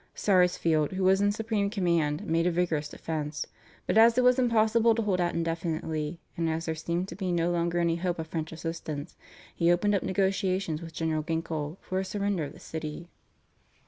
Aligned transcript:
Sarsfield, 0.15 0.93
who 0.93 1.03
was 1.03 1.21
in 1.21 1.31
supreme 1.31 1.69
command, 1.69 2.25
made 2.25 2.47
a 2.47 2.51
vigorous 2.51 2.89
defence, 2.89 3.45
but, 3.85 3.99
as 3.99 4.17
it 4.17 4.23
was 4.23 4.39
impossible 4.39 4.95
to 4.95 5.01
hold 5.03 5.21
out 5.21 5.35
indefinitely, 5.35 6.19
and 6.35 6.49
as 6.49 6.65
there 6.65 6.73
seemed 6.73 7.07
to 7.09 7.15
be 7.15 7.31
no 7.31 7.51
longer 7.51 7.77
any 7.77 7.97
hope 7.97 8.17
of 8.17 8.25
French 8.25 8.51
assistance, 8.51 9.15
he 9.55 9.71
opened 9.71 9.93
up 9.93 10.01
negotiations 10.01 10.81
with 10.81 10.91
General 10.91 11.21
Ginkle 11.21 11.77
for 11.81 11.99
a 11.99 12.03
surrender 12.03 12.43
of 12.45 12.53
the 12.53 12.59
city. 12.59 13.09